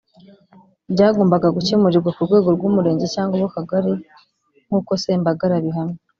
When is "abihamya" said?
5.57-5.97